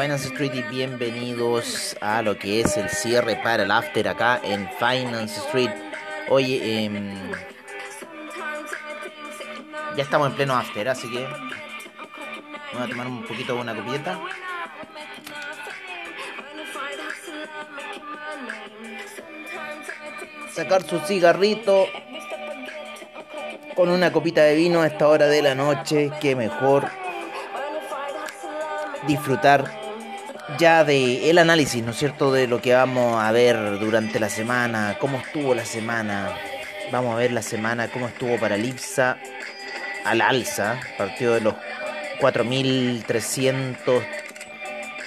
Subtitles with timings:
[0.00, 4.66] Finance Street y bienvenidos a lo que es el cierre para el after acá en
[4.78, 5.70] Finance Street.
[6.30, 7.30] Oye, em,
[9.94, 11.18] ya estamos en pleno after, así que
[12.72, 14.18] voy a tomar un poquito de una copita.
[20.54, 21.88] Sacar su cigarrito
[23.76, 26.88] con una copita de vino a esta hora de la noche, que mejor
[29.06, 29.79] disfrutar
[30.58, 34.28] ya de el análisis, ¿no es cierto?, de lo que vamos a ver durante la
[34.28, 36.36] semana, cómo estuvo la semana.
[36.90, 39.16] Vamos a ver la semana, cómo estuvo para el IPSA
[40.04, 41.54] al alza, partió de los
[42.20, 44.02] 4.300,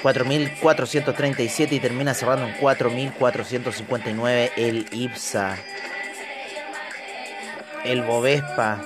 [0.02, 5.58] 4.437 y termina cerrando en 4.459 el IPSA.
[7.84, 8.82] El Bovespa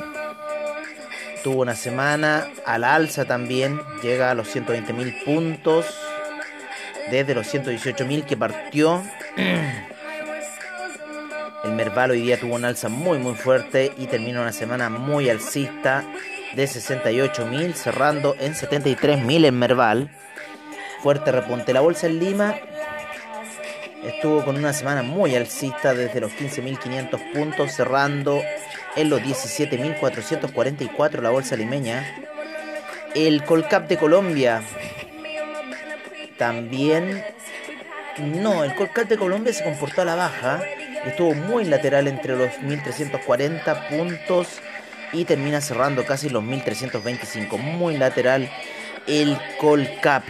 [1.43, 5.85] tuvo una semana al alza también, llega a los 120.000 puntos
[7.11, 9.03] desde los 118.000 que partió.
[11.63, 15.29] El Merval hoy día tuvo un alza muy muy fuerte y termina una semana muy
[15.29, 16.05] alcista
[16.55, 20.09] de 68.000 cerrando en 73.000 en Merval.
[21.01, 21.73] Fuerte repunte.
[21.73, 22.55] La bolsa en Lima
[24.03, 28.41] estuvo con una semana muy alcista desde los 15.500 puntos cerrando
[28.95, 32.05] en los 17.444 la bolsa limeña.
[33.13, 34.61] El Colcap de Colombia
[36.37, 37.23] también...
[38.17, 40.61] No, el Colcap de Colombia se comportó a la baja.
[41.05, 44.59] Estuvo muy lateral entre los 1.340 puntos
[45.13, 47.57] y termina cerrando casi los 1.325.
[47.57, 48.49] Muy lateral
[49.05, 50.23] el Colcap.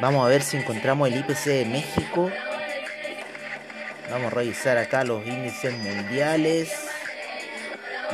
[0.00, 2.30] Vamos a ver si encontramos el IPC de México.
[4.10, 6.88] Vamos a revisar acá los índices mundiales.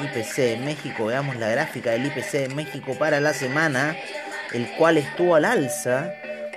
[0.02, 3.96] IPC de México, veamos la gráfica del IPC de México para la semana,
[4.54, 6.14] el cual estuvo al alza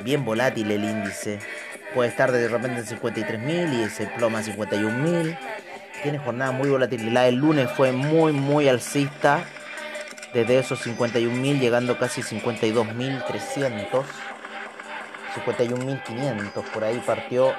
[0.00, 1.40] bien volátil el índice.
[1.94, 5.36] Puede estar de repente en 53.000 y se ploma a 51.000
[6.02, 7.12] tiene jornada muy volátil.
[7.12, 9.44] La del lunes fue muy, muy alcista.
[10.32, 14.04] Desde esos 51.000 llegando casi 52.300.
[15.44, 17.54] 51.500 por ahí partió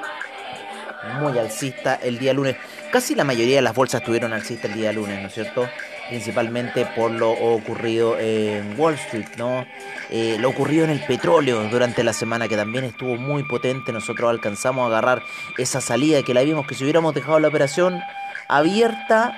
[1.20, 2.56] muy alcista el día lunes.
[2.92, 5.68] Casi la mayoría de las bolsas tuvieron alcista el día lunes, ¿no es cierto?
[6.10, 9.66] Principalmente por lo ocurrido en Wall Street, ¿no?
[10.10, 13.92] Eh, lo ocurrido en el petróleo durante la semana, que también estuvo muy potente.
[13.92, 15.22] Nosotros alcanzamos a agarrar
[15.58, 18.02] esa salida que la vimos que si hubiéramos dejado la operación
[18.48, 19.38] abierta,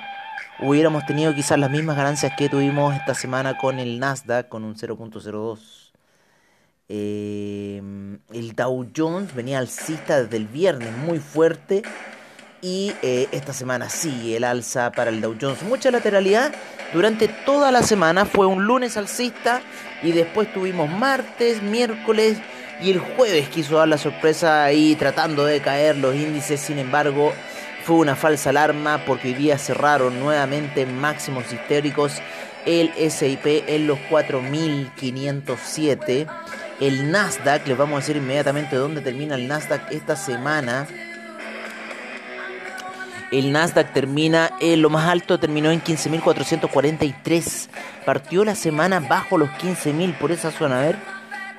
[0.60, 4.76] hubiéramos tenido quizás las mismas ganancias que tuvimos esta semana con el Nasdaq, con un
[4.76, 5.79] 0.02.
[6.92, 7.80] Eh,
[8.32, 11.82] el Dow Jones venía alcista desde el viernes muy fuerte.
[12.62, 15.62] Y eh, esta semana sí, el alza para el Dow Jones.
[15.62, 16.52] Mucha lateralidad
[16.92, 18.26] durante toda la semana.
[18.26, 19.62] Fue un lunes alcista
[20.02, 22.38] y después tuvimos martes, miércoles
[22.82, 26.60] y el jueves quiso dar la sorpresa ahí tratando de caer los índices.
[26.60, 27.32] Sin embargo,
[27.84, 32.20] fue una falsa alarma porque hoy día cerraron nuevamente máximos históricos
[32.66, 36.26] el SIP en los 4507.
[36.80, 40.86] El Nasdaq, les vamos a decir inmediatamente dónde termina el Nasdaq esta semana.
[43.30, 47.68] El Nasdaq termina en lo más alto, terminó en 15.443.
[48.06, 50.78] Partió la semana bajo los 15.000 por esa zona.
[50.78, 50.96] A ver,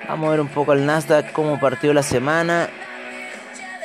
[0.08, 2.68] vamos a ver un poco el Nasdaq, cómo partió la semana.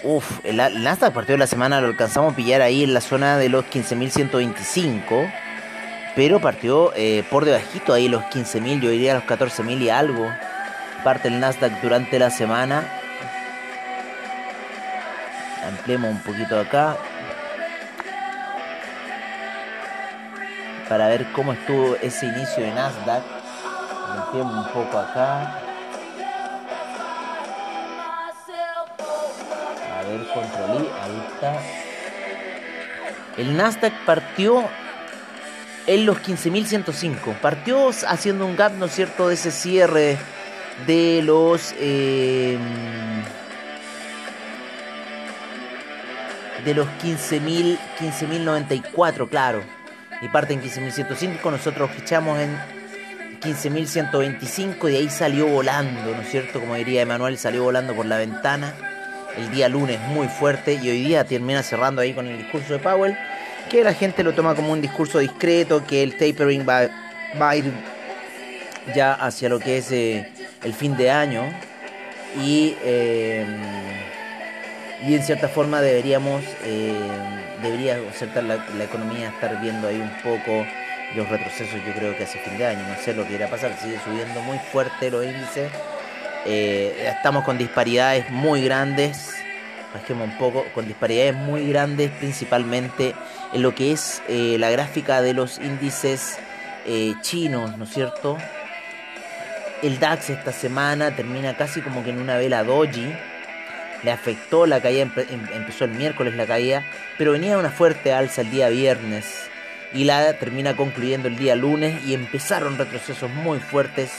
[0.03, 3.50] Uf, el, Nasdaq partió la semana, lo alcanzamos a pillar ahí en la zona de
[3.50, 5.31] los 15.125.
[6.15, 10.27] Pero partió eh, por debajito ahí los 15.000, yo diría los 14.000 y algo.
[11.03, 12.83] Parte el Nasdaq durante la semana.
[15.65, 16.97] Ampliemos un poquito acá.
[20.89, 23.23] Para ver cómo estuvo ese inicio de Nasdaq.
[24.09, 25.59] Ampliemos un poco acá.
[29.97, 31.53] A ver, controlí, ahí está.
[33.38, 34.63] El Nasdaq partió
[35.85, 37.39] en los 15.105.
[37.39, 40.17] Partió haciendo un gap, ¿no es cierto?, de ese cierre
[40.85, 41.74] de los...
[41.79, 42.57] Eh,
[46.65, 49.62] de los 15.000, 15.094, claro.
[50.21, 52.57] Y parte en 15.105, nosotros fichamos en
[53.39, 56.59] 15.125 y ahí salió volando, ¿no es cierto?
[56.59, 58.73] Como diría Emanuel, salió volando por la ventana.
[59.38, 62.80] el día lunes muy fuerte y hoy día termina cerrando ahí con el discurso de
[62.80, 63.15] Powell,
[63.69, 66.89] que la gente lo toma como un discurso discreto, que el tapering va,
[67.39, 67.71] va a ir
[68.95, 70.31] ya hacia lo que es eh,
[70.67, 71.43] el fin de año
[72.43, 73.45] y, eh,
[75.07, 76.93] y en cierta forma deberíamos, eh,
[77.63, 77.97] debería
[78.35, 80.65] la, la, economía estar viendo ahí un poco
[81.15, 83.49] los retrocesos yo creo que hace fin de año, no sé lo que irá a
[83.49, 85.71] pasar, sigue subiendo muy fuerte los índices,
[86.45, 89.33] estamos con disparidades muy grandes,
[89.93, 93.15] bajemos un poco, con disparidades muy grandes principalmente
[93.53, 96.37] en lo que es la gráfica de los índices
[97.21, 98.37] chinos, ¿no es cierto?
[99.83, 103.13] El DAX esta semana termina casi como que en una vela doji.
[104.03, 105.12] Le afectó la caída, em,
[105.53, 106.83] empezó el miércoles la caída,
[107.18, 109.50] pero venía una fuerte alza el día viernes
[109.94, 114.12] y la termina concluyendo el día lunes y empezaron retrocesos muy fuertes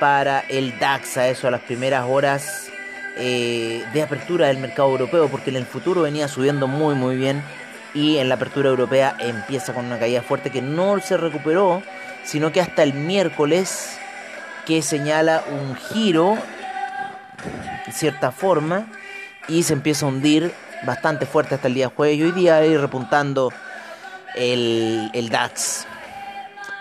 [0.00, 2.70] para el DAX a eso a las primeras horas
[3.16, 7.42] eh, de apertura del mercado europeo porque en el futuro venía subiendo muy muy bien
[7.94, 11.82] y en la apertura europea empieza con una caída fuerte que no se recuperó
[12.24, 13.98] sino que hasta el miércoles
[14.66, 16.36] que señala un giro,
[17.86, 18.86] de cierta forma,
[19.48, 20.52] y se empieza a hundir
[20.84, 23.52] bastante fuerte hasta el día jueves y hoy día ir repuntando
[24.34, 25.86] el, el DAX.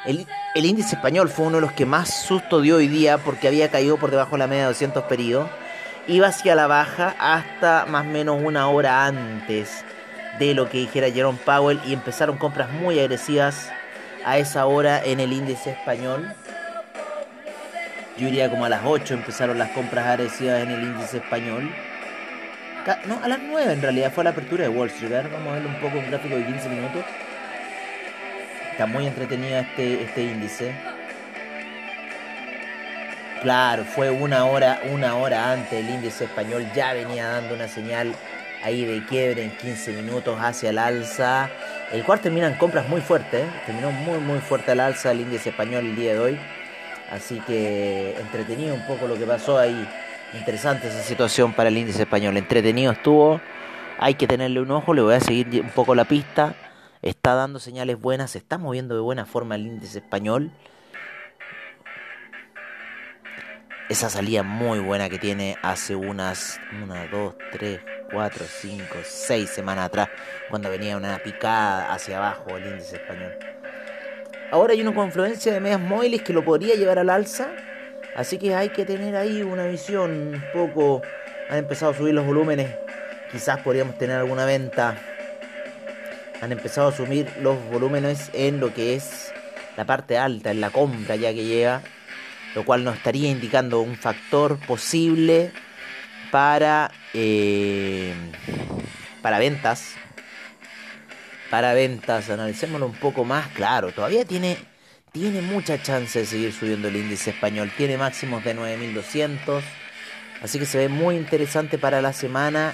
[0.05, 0.27] El,
[0.65, 3.97] índice español fue uno de los que más susto dio hoy día porque había caído
[3.97, 5.49] por debajo de la media de 200 periodos.
[6.07, 9.83] Iba hacia la baja hasta más o menos una hora antes
[10.37, 13.71] de lo que dijera Jerome Powell y empezaron compras muy agresivas
[14.23, 16.31] a esa hora en el índice español.
[18.17, 21.69] Yo iría como a las 8 empezaron las compras agresivas en el índice español.
[23.07, 25.11] No, a las 9 en realidad fue la apertura de Wall Street.
[25.31, 27.03] vamos a verlo un poco un gráfico de 15 minutos.
[28.71, 30.71] Está muy entretenido este, este índice.
[33.41, 38.15] Claro, fue una hora, una hora antes el índice español ya venía dando una señal
[38.63, 41.49] ahí de quiebre en 15 minutos hacia el alza.
[41.91, 43.49] El cual termina en compras muy fuertes, ¿eh?
[43.65, 46.39] terminó muy muy fuerte al alza el índice español el día de hoy.
[47.11, 49.87] Así que entretenido un poco lo que pasó ahí.
[50.33, 52.35] Interesante esa situación para el índice español.
[52.37, 53.39] Entretenido estuvo.
[53.99, 54.93] Hay que tenerle un ojo.
[54.93, 56.55] Le voy a seguir un poco la pista.
[57.01, 58.31] Está dando señales buenas.
[58.31, 60.51] Se está moviendo de buena forma el índice español.
[63.87, 67.79] Esa salida muy buena que tiene hace unas una, dos, tres,
[68.11, 70.09] cuatro, cinco, seis semanas atrás.
[70.49, 73.37] Cuando venía una picada hacia abajo el índice español.
[74.51, 77.49] Ahora hay una confluencia de medias móviles que lo podría llevar al alza.
[78.15, 81.01] Así que hay que tener ahí una visión un poco.
[81.49, 82.69] Han empezado a subir los volúmenes.
[83.31, 84.97] Quizás podríamos tener alguna venta.
[86.41, 89.33] Han empezado a subir los volúmenes en lo que es
[89.77, 91.81] la parte alta, en la compra ya que llega.
[92.53, 95.51] Lo cual nos estaría indicando un factor posible
[96.31, 98.13] para, eh,
[99.21, 99.95] para ventas
[101.49, 104.57] para ventas, analicémoslo un poco más, claro, todavía tiene,
[105.11, 109.63] tiene mucha chance de seguir subiendo el índice español, tiene máximos de 9200,
[110.41, 112.73] así que se ve muy interesante para la semana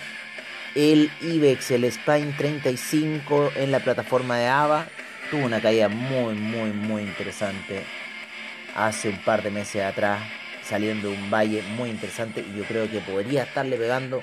[0.75, 4.87] el IBEX, el Spine 35 en la plataforma de AVA,
[5.29, 7.83] tuvo una caída muy, muy, muy interesante
[8.75, 10.21] hace un par de meses atrás,
[10.63, 14.21] saliendo de un valle muy interesante y yo creo que podría estarle pegando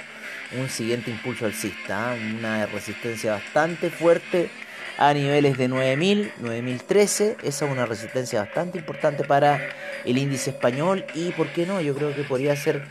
[0.57, 2.14] un siguiente impulso alcista, ¿ah?
[2.14, 4.50] una resistencia bastante fuerte
[4.97, 9.61] a niveles de 9000, 9013, esa es una resistencia bastante importante para
[10.05, 12.83] el índice español y por qué no, yo creo que podría ser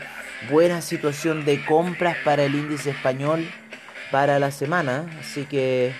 [0.50, 3.46] buena situación de compras para el índice español
[4.10, 5.92] para la semana, así que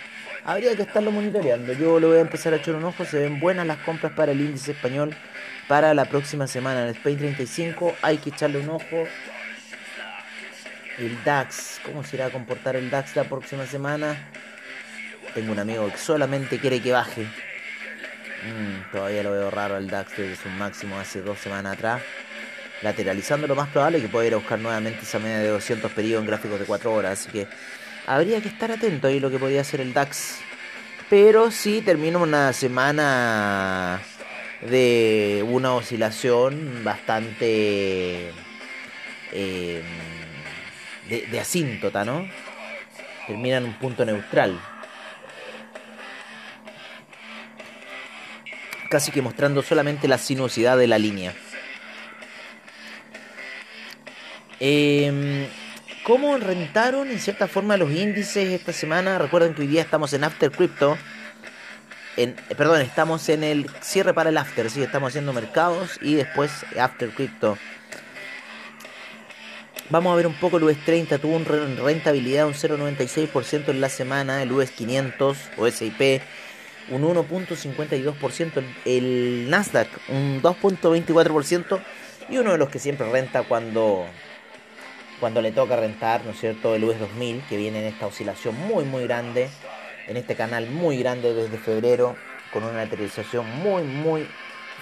[0.45, 1.75] habría que estarlo monitoreando.
[1.75, 4.33] Yo le voy a empezar a echar un ojo, se ven buenas las compras para
[4.33, 5.15] el índice español
[5.67, 6.83] para la próxima semana.
[6.83, 9.05] En el Spain 35 hay que echarle un ojo
[10.99, 14.31] el DAX, ¿cómo se irá a comportar el DAX la próxima semana?
[15.35, 17.23] Tengo un amigo que solamente quiere que baje.
[17.23, 22.03] Mm, todavía lo veo raro el DAX desde su máximo hace dos semanas atrás.
[22.83, 26.23] Lateralizando lo más probable que pueda ir a buscar nuevamente esa media de 200 periodos
[26.23, 27.21] en gráficos de 4 horas.
[27.21, 27.47] Así que
[28.07, 30.39] habría que estar atento ahí lo que podría hacer el DAX.
[31.09, 34.01] Pero sí termino una semana
[34.63, 38.33] de una oscilación bastante...
[39.33, 39.83] Eh,
[41.09, 42.29] de, asíntota, ¿no?
[43.27, 44.59] Termina en un punto neutral.
[48.91, 51.35] Casi que mostrando solamente la sinuosidad de la línea.
[54.61, 55.49] Eh,
[56.05, 59.19] ¿Cómo rentaron en cierta forma los índices esta semana?
[59.19, 60.97] Recuerden que hoy día estamos en After Crypto.
[62.17, 66.15] En, eh, perdón, estamos en el cierre para el After, sí, estamos haciendo mercados y
[66.15, 67.59] después After Crypto
[69.91, 71.47] Vamos a ver un poco el US 30, tuvo una
[71.83, 76.21] rentabilidad de un 0,96% en la semana, el US 500 o SIP
[76.91, 81.81] un 1.52%, el Nasdaq un 2.24%
[82.29, 84.05] y uno de los que siempre renta cuando
[85.21, 86.75] cuando le toca rentar, ¿no es cierto?
[86.75, 89.49] El US 2000 que viene en esta oscilación muy muy grande,
[90.07, 92.15] en este canal muy grande desde febrero
[92.53, 94.27] con una lateralización muy muy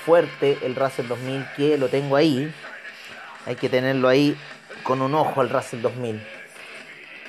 [0.04, 2.52] fuerte el Russell 2000 que lo tengo ahí.
[3.46, 4.36] Hay que tenerlo ahí
[4.87, 6.23] con un ojo al Russell 2000.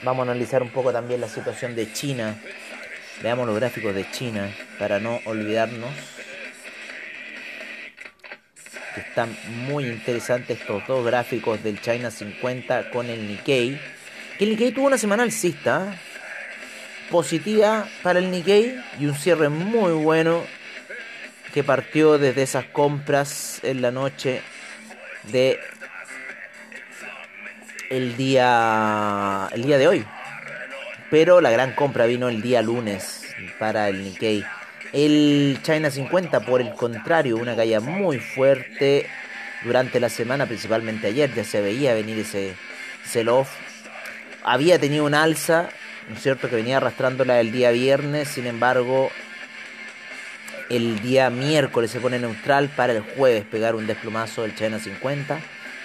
[0.04, 2.36] Vamos a analizar un poco también la situación de China
[3.22, 4.48] Veamos los gráficos de China
[4.78, 5.90] para no olvidarnos.
[8.96, 9.36] están
[9.68, 13.80] muy interesantes estos dos gráficos del China 50 con el Nikkei.
[14.38, 15.96] Que el Nikkei tuvo una semana alcista.
[17.10, 20.44] Positiva para el Nikkei y un cierre muy bueno
[21.54, 24.42] que partió desde esas compras en la noche
[25.32, 25.60] de
[27.89, 30.06] el día el día de hoy
[31.10, 33.24] pero la gran compra vino el día lunes
[33.60, 34.44] para el Nikkei.
[34.94, 39.08] El China 50, por el contrario, una caída muy fuerte
[39.63, 42.56] durante la semana, principalmente ayer, ya se veía venir ese
[43.06, 43.50] sell-off.
[44.44, 45.70] Había tenido un alza,
[46.10, 49.10] ¿no es cierto?, que venía arrastrándola el día viernes, sin embargo,
[50.70, 55.39] el día miércoles se pone neutral para el jueves pegar un desplomazo del China 50.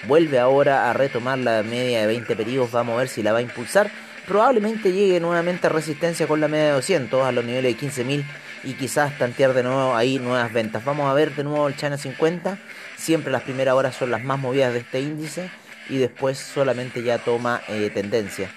[0.07, 3.39] Vuelve ahora a retomar la media de 20 periodos, vamos a ver si la va
[3.39, 3.91] a impulsar
[4.27, 8.25] probablemente llegue nuevamente a resistencia con la media de 200 a los niveles de 15.000
[8.65, 10.85] y quizás tantear de nuevo ahí nuevas ventas.
[10.85, 12.59] Vamos a ver de nuevo el China 50.
[12.97, 15.51] Siempre las primeras horas son las más movidas de este índice
[15.89, 18.51] y después solamente ya toma eh, tendencia.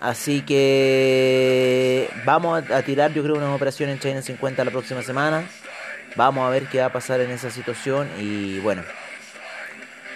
[0.00, 5.44] Así que vamos a, tirar yo creo una operación en China 50 la próxima semana.
[6.16, 8.82] Vamos a ver qué va a pasar en esa situación y bueno.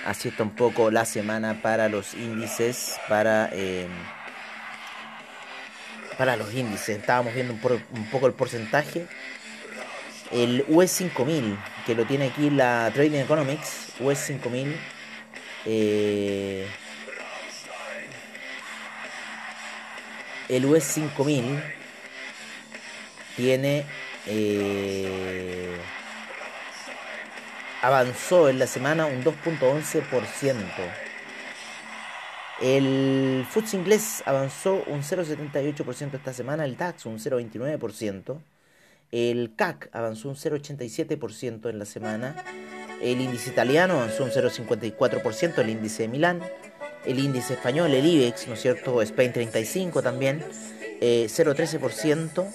[0.07, 3.51] Así está un poco la semana para los índices, para...
[3.53, 3.89] Eh,
[6.17, 7.01] para los índices.
[7.01, 9.09] Estábamos viendo un, poco el porcentaje.
[10.31, 14.77] El US 5000, que lo tiene aquí la Trading Economics, US 5000.
[15.65, 16.69] Eh,
[20.49, 21.61] el US 5000
[23.35, 23.85] tiene
[24.27, 25.77] eh,
[27.87, 30.57] avanzó en la semana un 2.11%.
[32.61, 38.41] El FTSE inglés avanzó un 0,78% esta semana, el DAX un 0,29%,
[39.13, 42.35] el CAC avanzó un 0,87% en la semana,
[43.01, 46.41] el índice italiano avanzó un 0,54%, el índice de Milán,
[47.05, 49.01] el índice español, el IBEX, ¿no es cierto?
[49.01, 50.45] Spain 35 también,
[51.01, 52.47] 0,13%.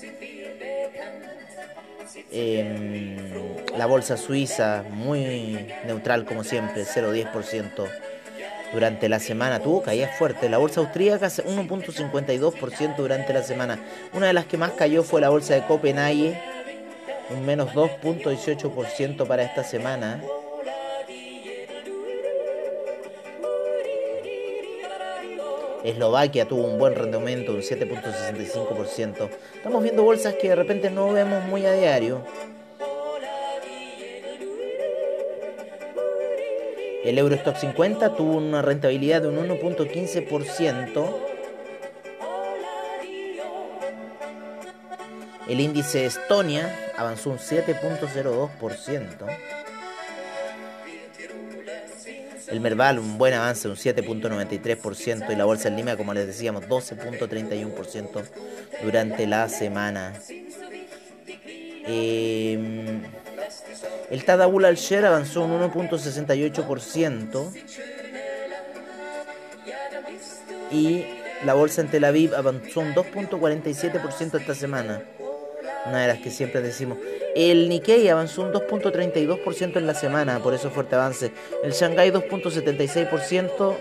[2.32, 3.18] Em,
[3.78, 7.88] la bolsa suiza muy neutral como siempre, 0,10%
[8.74, 9.60] durante la semana.
[9.60, 10.50] Tuvo caídas fuertes.
[10.50, 13.80] La bolsa austríaca 1.52% durante la semana.
[14.14, 16.40] Una de las que más cayó fue la bolsa de Copenhague,
[17.30, 20.22] un menos 2.18% para esta semana.
[25.84, 29.30] Eslovaquia tuvo un buen rendimiento, un 7.65%.
[29.56, 32.22] Estamos viendo bolsas que de repente no vemos muy a diario.
[37.04, 41.16] El Eurostock 50 tuvo una rentabilidad de un 1.15%.
[45.48, 49.61] El índice Estonia avanzó un 7.02%.
[52.52, 55.32] El Merval, un buen avance, un 7.93%.
[55.32, 58.24] Y la Bolsa en Lima, como les decíamos, 12.31%
[58.84, 60.14] durante la semana.
[61.88, 63.00] Eh,
[64.12, 67.52] el Tadabul al-Sher avanzó un 1.68%
[70.72, 71.06] y
[71.46, 75.02] la bolsa en Tel Aviv avanzó un 2.47% esta semana.
[75.86, 76.98] Una de las que siempre decimos.
[77.36, 81.32] El Nikkei avanzó un 2.32% en la semana, por eso fuerte avance.
[81.64, 83.76] El Shanghai 2.76%,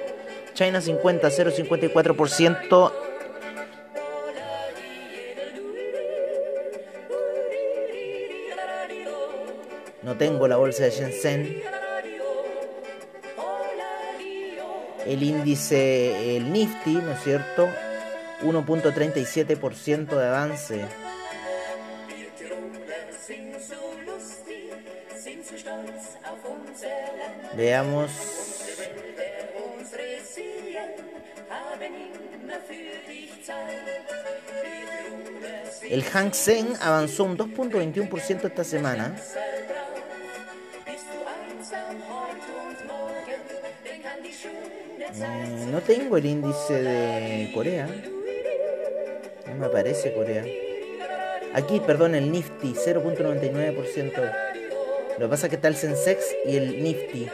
[0.55, 2.93] China 50 0.54%,
[10.03, 11.63] No tengo la bolsa de Shenzhen.
[15.07, 17.69] El índice, el Nifty, ¿no es cierto?
[18.43, 21.10] 1.37% de avance.
[27.61, 28.11] Veamos.
[35.83, 39.15] El Hang Seng avanzó un 2.21% esta semana.
[45.13, 47.87] Eh, no tengo el índice de Corea.
[49.49, 50.47] No me aparece Corea.
[51.53, 54.33] Aquí, perdón, el Nifty, 0.99%.
[55.19, 57.29] Lo que pasa es que está el Sensex y el Nifty.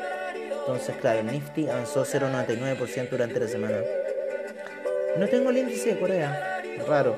[0.66, 3.76] Entonces, claro, el Nifty avanzó 0.99% durante la semana.
[5.16, 6.60] No tengo el índice de Corea.
[6.88, 7.16] Raro.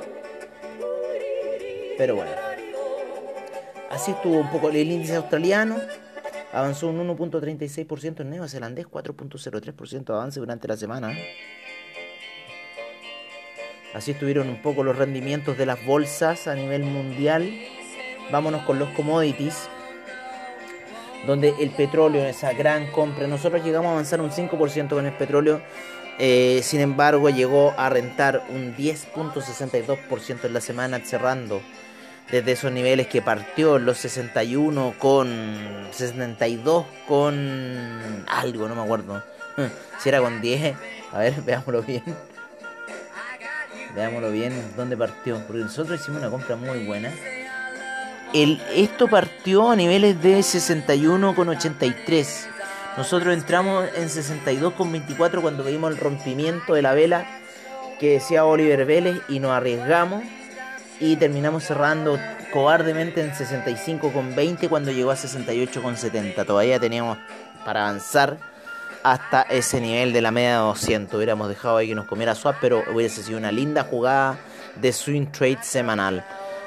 [1.97, 2.31] Pero bueno.
[3.89, 5.79] Así estuvo un poco el índice australiano.
[6.53, 11.17] Avanzó un 1.36% en neozelandés, 4.03% de avance durante la semana.
[13.95, 17.51] Así estuvieron un poco los rendimientos de las bolsas a nivel mundial.
[18.31, 19.71] Vámonos con los commodities
[21.29, 25.61] donde el petróleo, esa gran compra, nosotros llegamos a avanzar un 5% con el petróleo,
[26.19, 31.61] eh, sin embargo llegó a rentar un 10.62% en la semana cerrando
[32.31, 39.23] desde esos niveles que partió los 61 con 62 con algo, no me acuerdo.
[39.99, 40.77] Si era con 10,
[41.13, 42.05] a ver, veámoslo bien.
[43.95, 47.13] Veámoslo bien dónde partió, porque nosotros hicimos una compra muy buena
[48.35, 52.47] el, esto partió a niveles de 61,83.
[52.97, 57.27] Nosotros entramos en 62,24 cuando vimos el rompimiento de la vela
[57.99, 60.23] que decía Oliver Vélez y nos arriesgamos
[61.01, 62.19] y terminamos cerrando
[62.53, 66.47] cobardemente en 65,20 cuando llegó a 68,70.
[66.47, 67.19] Todavía teníamos
[67.65, 68.39] para avanzar
[69.03, 71.15] hasta ese nivel de la media de 200.
[71.15, 74.39] Hubiéramos dejado ahí que nos comiera swap, pero hubiese sido una linda jugada
[74.77, 76.25] de swing trade semanal.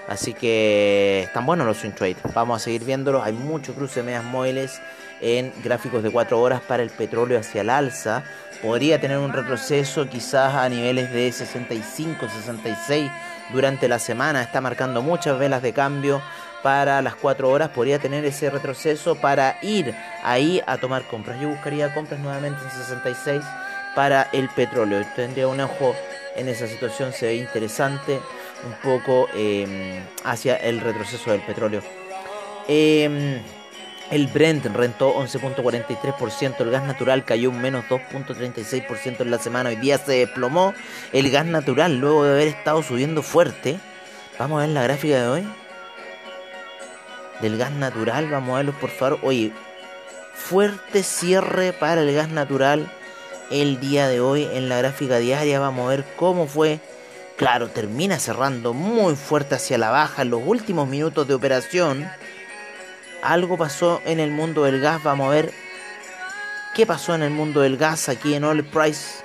[0.08, 2.18] Así que están buenos los swing trade.
[2.34, 3.24] Vamos a seguir viéndolos.
[3.24, 4.82] Hay mucho cruce de medias móviles
[5.22, 8.24] en gráficos de 4 horas para el petróleo hacia el alza.
[8.62, 13.12] Podría tener un retroceso quizás a niveles de 65, 66
[13.54, 14.42] durante la semana.
[14.42, 16.22] Está marcando muchas velas de cambio
[16.62, 17.70] para las 4 horas.
[17.70, 21.40] Podría tener ese retroceso para ir ahí a tomar compras.
[21.40, 23.44] Yo buscaría compras nuevamente en 66
[23.96, 25.06] para el petróleo.
[25.16, 25.96] Tendría un ojo
[26.36, 27.14] en esa situación.
[27.14, 28.20] Se ve interesante
[28.66, 31.82] un poco em, hacia el retroceso del petróleo.
[32.68, 33.42] Em,
[34.12, 39.78] el Brent rentó 11.43%, el gas natural cayó un menos 2.36% en la semana, hoy
[39.78, 40.74] día se desplomó
[41.14, 43.80] el gas natural luego de haber estado subiendo fuerte.
[44.38, 45.48] Vamos a ver la gráfica de hoy.
[47.42, 49.20] Del gas natural, vamos a verlo por favor.
[49.24, 49.54] Oye,
[50.34, 52.92] fuerte cierre para el gas natural
[53.50, 55.60] el día de hoy en la gráfica diaria.
[55.60, 56.80] Vamos a ver cómo fue
[57.42, 62.08] Claro, termina cerrando muy fuerte hacia la baja en los últimos minutos de operación.
[63.24, 65.02] Algo pasó en el mundo del gas.
[65.02, 65.52] Vamos a ver
[66.76, 69.24] qué pasó en el mundo del gas aquí en oilprice.com.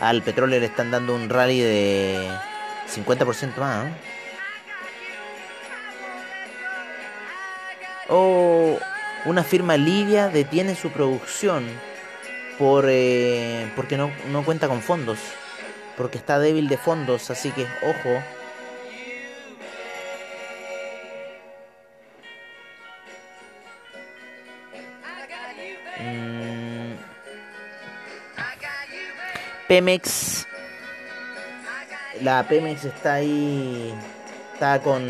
[0.00, 2.28] Al petróleo le están dando un rally de
[2.92, 3.86] 50% más.
[8.08, 8.76] Oh,
[9.26, 11.66] una firma libia detiene su producción
[12.58, 15.18] por, eh, porque no, no cuenta con fondos,
[15.96, 18.22] porque está débil de fondos, así que ojo.
[25.98, 26.94] Mm.
[29.68, 30.46] Pemex.
[32.22, 33.94] La Pemex está ahí.
[34.54, 35.08] Está con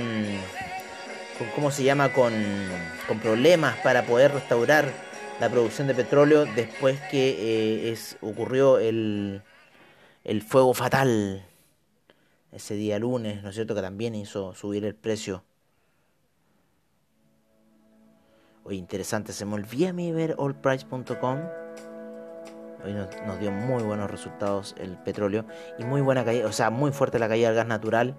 [1.54, 2.12] ¿cómo se llama?
[2.12, 2.32] Con,
[3.22, 4.92] problemas para poder restaurar
[5.40, 9.42] la producción de petróleo después que eh, es, ocurrió el,
[10.22, 11.44] el fuego fatal
[12.52, 13.74] ese día lunes, ¿no es cierto?
[13.74, 15.44] Que también hizo subir el precio.
[18.64, 21.38] Oye, interesante, se me olvida mí ver allprice.com.
[22.84, 25.44] Hoy nos, nos, dio muy buenos resultados el petróleo
[25.78, 28.14] y muy buena caída, o sea, muy fuerte la caída del gas natural.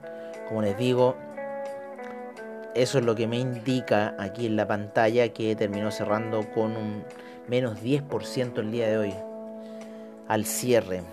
[0.48, 1.16] Como les digo,
[2.76, 7.04] eso es lo que me indica aquí en la pantalla que terminó cerrando con un
[7.48, 9.14] menos 10% el día de hoy
[10.28, 11.04] al cierre.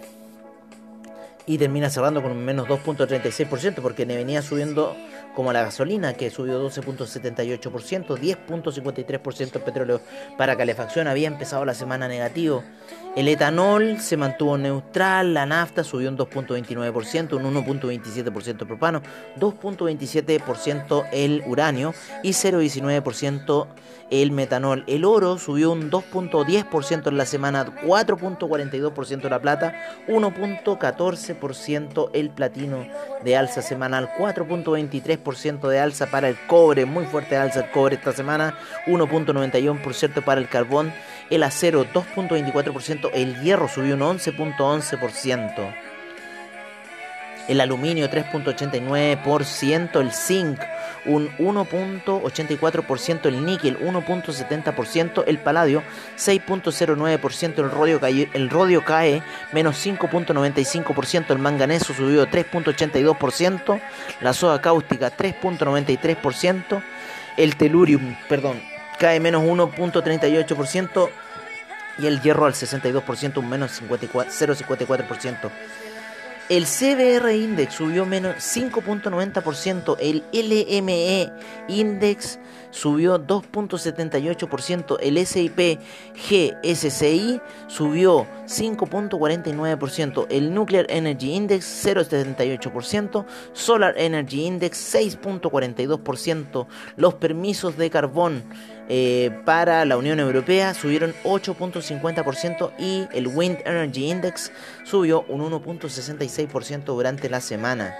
[1.47, 4.95] Y termina cerrando con un menos 2.36% porque venía subiendo
[5.35, 10.01] como la gasolina que subió 12.78%, 10.53% el petróleo
[10.37, 12.63] para calefacción había empezado la semana negativo
[13.19, 19.03] el etanol se mantuvo neutral, la nafta subió un 2.29%, un 1.27% propano,
[19.41, 23.67] 2.27% el uranio y 0.19%
[24.11, 24.85] el metanol.
[24.87, 29.75] El oro subió un 2.10% en la semana, 4.42% la plata,
[30.07, 32.87] 1.14% el platino
[33.25, 38.13] de alza semanal, 4.23% de alza para el cobre, muy fuerte alza el cobre esta
[38.13, 40.93] semana, 1.91% para el carbón,
[41.31, 45.75] el acero 2.24%, el hierro subió un 11.11%,
[47.49, 50.61] el aluminio 3.89%, el zinc
[51.07, 55.83] un 1.84%, el níquel 1.70%, el paladio
[56.17, 57.59] 6.09%,
[58.35, 63.81] el rodio, cae, menos 5.95%, el manganeso subió 3.82%,
[64.21, 66.83] la soda cáustica 3.93%,
[67.37, 68.61] el telurium, perdón,
[68.99, 71.09] cae menos 1.38%
[71.99, 75.51] y el hierro al 62%, un menos 0.54%.
[76.49, 81.31] El CBR Index subió menos 5.90%, el LME
[81.69, 82.39] Index
[82.71, 85.79] subió 2.78%, el SIP
[86.15, 97.91] GSCI subió 5.49%, el Nuclear Energy Index 0.78%, Solar Energy Index 6.42%, los permisos de
[97.91, 98.43] carbón
[98.91, 104.51] eh, para la Unión Europea subieron 8.50% y el Wind Energy Index
[104.85, 107.95] subió un 1.66% durante la semana.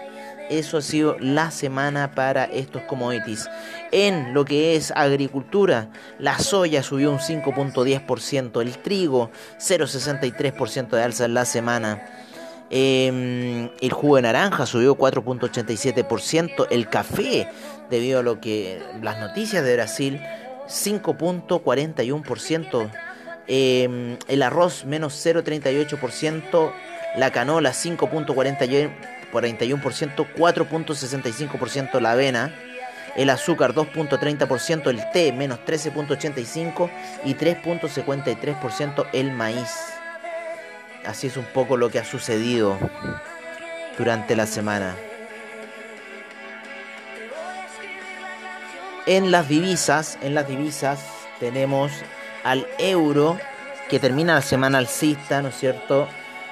[0.49, 3.51] Eso ha sido la semana para estos commodities.
[3.93, 11.27] En lo que es agricultura, la soya subió un 5.10%, el trigo 0.63% de alza
[11.27, 12.03] en la semana.
[12.71, 17.49] Em, el jugo de naranja subió 4.87%, el café,
[17.91, 20.21] debido a lo que las noticias de Brasil,
[20.69, 22.91] 5.41%,
[23.47, 26.71] em, el arroz menos 0.38%,
[27.17, 32.55] la canola 5.41%, 4.65% la avena,
[33.17, 36.91] el azúcar 2.30%, el té menos 13.85%
[37.25, 39.71] y 3.53% el maíz.
[41.05, 42.79] Así es un poco lo que ha sucedido
[43.97, 44.95] durante la semana.
[49.09, 51.01] En las divisas, en las divisas
[51.41, 51.91] tenemos
[52.45, 53.39] al euro
[53.89, 56.07] que termina la semana alcista, ¿no es cierto?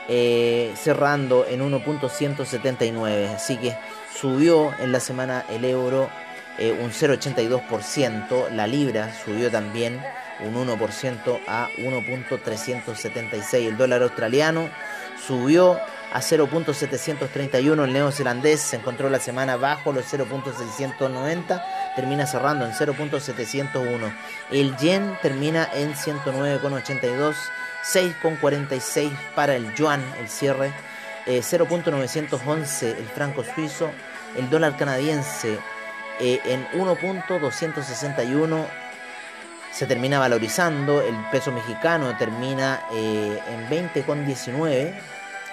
[0.08, 3.34] Eh, cerrando en 1.179.
[3.34, 3.76] Así que
[4.18, 6.08] subió en la semana el euro
[6.56, 10.00] eh, un 0.82%, la libra subió también
[10.40, 13.66] un 1% a 1.376.
[13.66, 14.70] El dólar australiano
[15.26, 15.78] subió
[16.16, 17.84] a 0.731.
[17.84, 21.62] El neozelandés se encontró la semana bajo los 0.690
[21.94, 24.16] termina cerrando en 0.701.
[24.50, 27.34] El yen termina en 109.82.
[27.92, 30.72] 6.46 para el yuan, el cierre.
[31.26, 33.90] 0.911 eh, el franco suizo.
[34.38, 35.58] El dólar canadiense
[36.18, 38.66] eh, en 1.261
[39.70, 41.02] se termina valorizando.
[41.02, 44.94] El peso mexicano termina eh, en 20.19.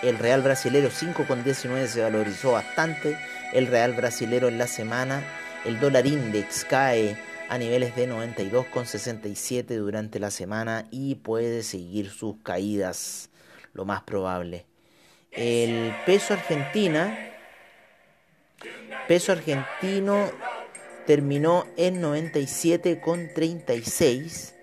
[0.03, 3.17] El real brasilero 5.19 se valorizó bastante.
[3.53, 5.23] El real brasilero en la semana
[5.65, 7.15] el dólar index cae
[7.47, 13.29] a niveles de 92,67 durante la semana y puede seguir sus caídas,
[13.73, 14.65] lo más probable.
[15.31, 17.17] El peso argentina,
[19.07, 20.29] peso argentino
[21.05, 24.53] terminó en 97,36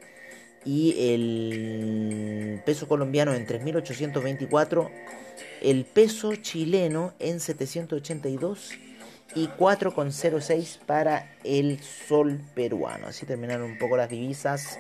[0.65, 4.91] y el peso colombiano en 3.824,
[5.61, 8.73] el peso chileno en 782
[9.35, 13.07] y 4,06 para el sol peruano.
[13.07, 14.79] Así terminaron un poco las divisas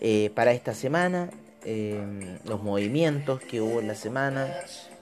[0.00, 1.30] eh, para esta semana,
[1.64, 4.48] eh, los movimientos que hubo en la semana,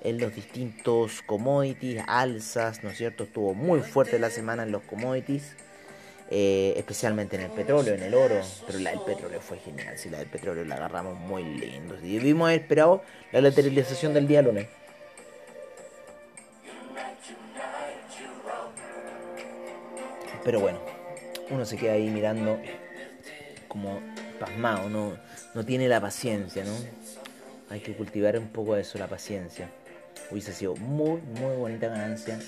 [0.03, 3.25] en los distintos commodities, alzas, ¿no es cierto?
[3.25, 5.57] Estuvo muy fuerte la semana en los commodities.
[6.33, 10.11] Eh, especialmente en el petróleo, en el oro, pero la del petróleo fue genial, si
[10.11, 11.99] la del petróleo la agarramos muy lindo.
[12.01, 14.69] Y vimos esperado la lateralización del día lunes.
[20.45, 20.79] Pero bueno,
[21.51, 22.59] uno se queda ahí mirando
[23.69, 24.01] como
[24.39, 25.13] pasmado, no,
[25.55, 26.73] no tiene la paciencia, ¿no?
[27.69, 29.69] Hay que cultivar un poco eso, la paciencia.
[30.31, 32.39] Hubiese sido muy, muy bonita ganancia.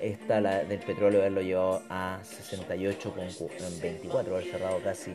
[0.00, 5.12] Esta la del petróleo haberlo llevado a 68 con 24, haber cerrado casi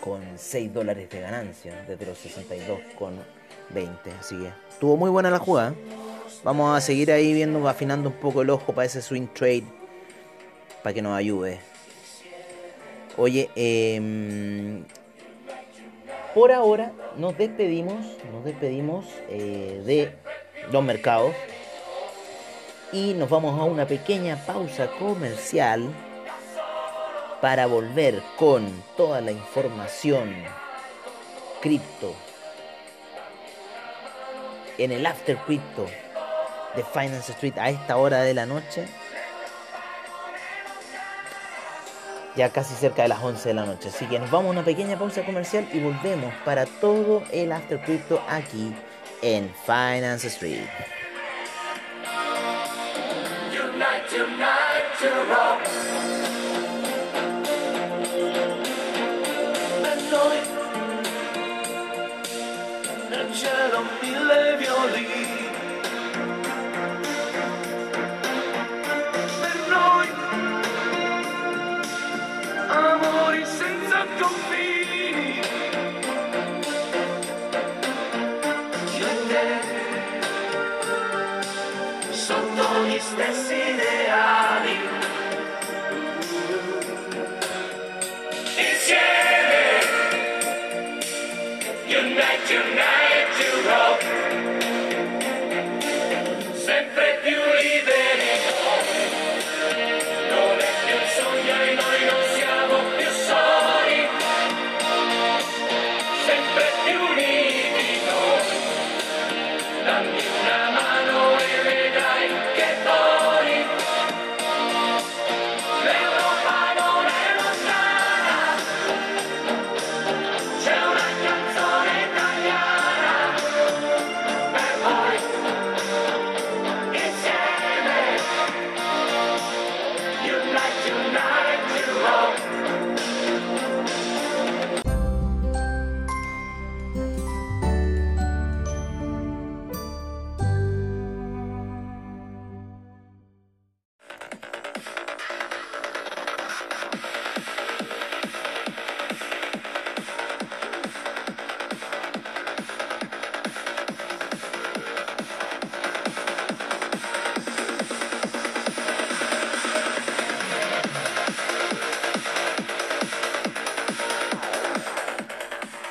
[0.00, 3.14] con 6 dólares de ganancia desde los 62 con
[3.70, 4.10] 20.
[4.18, 5.74] Así que estuvo muy buena la jugada.
[6.42, 9.64] Vamos a seguir ahí viendo, afinando un poco el ojo para ese swing trade
[10.86, 11.58] para que nos ayude.
[13.16, 14.84] Oye, em,
[16.32, 20.12] por ahora nos despedimos, nos despedimos eh, de
[20.70, 21.34] los mercados
[22.92, 25.92] y nos vamos a una pequeña pausa comercial
[27.40, 30.36] para volver con toda la información
[31.62, 32.14] cripto
[34.78, 35.86] en el After Crypto
[36.76, 38.86] de Finance Street a esta hora de la noche
[42.36, 43.88] ya casi cerca de las 11 de la noche.
[43.88, 47.80] Así que nos vamos a una pequeña pausa comercial y volvemos para todo el After
[48.28, 48.72] aquí
[49.22, 50.68] en Finance Street.
[82.98, 83.95] It's the.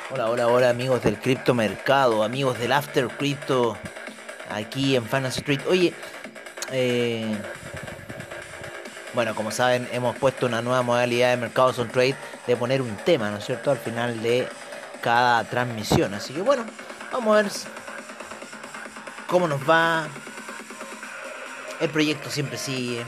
[0.08, 3.76] Hola, hola, hola amigos del criptomercado, amigos del After Crypto,
[4.48, 5.60] aquí en Finance Street.
[5.68, 5.92] Oye,
[6.70, 7.36] eh,
[9.14, 12.14] bueno, como saben, hemos puesto una nueva modalidad de Mercados on Trade
[12.46, 14.46] de poner un tema, ¿no es cierto?, al final de
[15.00, 16.14] cada transmisión.
[16.14, 16.64] Así que bueno,
[17.10, 17.52] vamos a ver
[19.26, 20.06] cómo nos va.
[21.80, 23.04] El proyecto siempre sigue.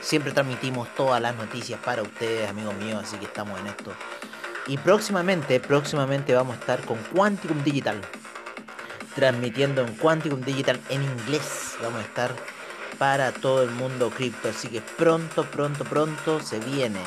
[0.00, 3.92] Siempre transmitimos todas las noticias para ustedes, amigos míos, así que estamos en esto.
[4.70, 8.00] Y próximamente, próximamente vamos a estar con Quanticum Digital.
[9.16, 11.74] Transmitiendo en Quanticum Digital en inglés.
[11.82, 12.30] Vamos a estar
[12.96, 14.48] para todo el mundo cripto.
[14.48, 17.00] Así que pronto, pronto, pronto se viene.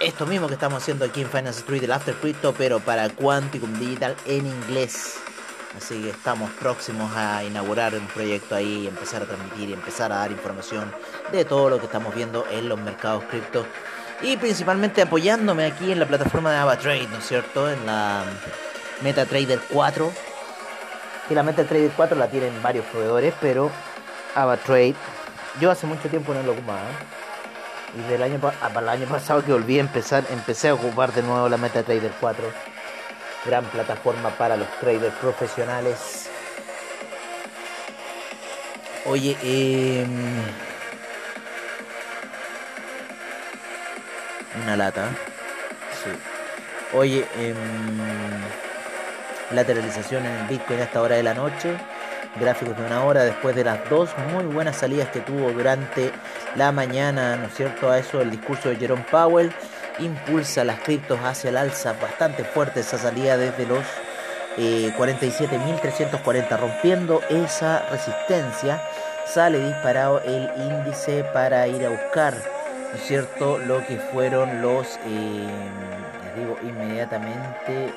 [0.00, 3.78] Esto mismo que estamos haciendo aquí en Finance Street, el After Crypto, pero para Quanticum
[3.78, 5.18] Digital en inglés.
[5.76, 10.10] Así que estamos próximos a inaugurar un proyecto ahí y empezar a transmitir y empezar
[10.10, 10.92] a dar información
[11.30, 13.64] de todo lo que estamos viendo en los mercados cripto
[14.20, 17.70] y principalmente apoyándome aquí en la plataforma de AvaTrade, ¿no es cierto?
[17.70, 18.24] En la
[19.02, 20.12] MetaTrader 4.
[21.28, 23.70] Que la MetaTrader 4 la tienen varios proveedores, pero
[24.34, 24.94] AvaTrade,
[25.60, 26.80] yo hace mucho tiempo no lo ocupaba.
[26.80, 27.98] ¿eh?
[27.98, 31.12] Y del año, ah, para el año pasado que volví a empezar, empecé a ocupar
[31.12, 32.44] de nuevo la MetaTrader 4.
[33.46, 36.28] Gran plataforma para los traders profesionales.
[39.06, 40.06] Oye, eh,
[44.62, 45.08] una lata.
[46.02, 46.10] Sí.
[46.96, 47.56] Oye, em,
[49.52, 51.76] lateralización en el Bitcoin a esta hora de la noche.
[52.40, 56.12] Gráficos de una hora después de las dos muy buenas salidas que tuvo durante
[56.56, 57.90] la mañana, ¿no es cierto?
[57.90, 59.52] A eso el discurso de Jerome Powell
[59.98, 63.84] impulsa las criptos hacia el alza bastante fuerte esa salida desde los
[64.56, 68.82] eh, 47.340 rompiendo esa resistencia
[69.26, 72.34] sale disparado el índice para ir a buscar
[72.90, 73.58] ¿no es cierto?
[73.58, 75.46] Lo que fueron los, eh,
[76.24, 77.92] les digo inmediatamente,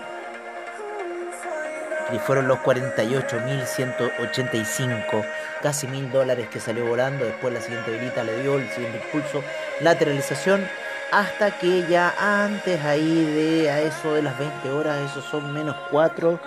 [2.13, 5.25] y fueron los 48.185,
[5.61, 7.25] casi mil dólares que salió volando.
[7.25, 9.43] Después la siguiente velita le dio el siguiente impulso,
[9.79, 10.67] lateralización,
[11.11, 15.77] hasta que ya antes ahí de a eso de las 20 horas, esos son menos
[15.89, 16.39] 4.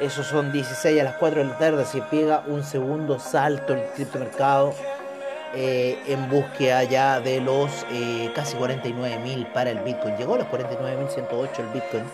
[0.00, 3.84] Esos son 16 a las 4 de la tarde, se pega un segundo salto el
[3.94, 4.74] criptomercado
[5.54, 10.16] eh, en búsqueda ya de los eh, casi 49.000 para el Bitcoin.
[10.16, 12.04] Llegó a los 49.108 el Bitcoin.